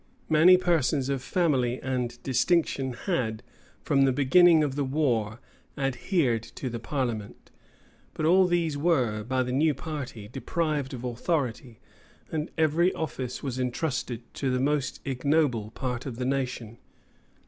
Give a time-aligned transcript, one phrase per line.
[0.29, 3.43] Many persons of family and distinction had,
[3.83, 5.39] from the beginning of the war,
[5.77, 7.51] adhered to the parliament:
[8.15, 11.79] but all these were, by the new party, deprived of authority;
[12.31, 16.79] and every office was intrusted to the most ignoble part of the nation.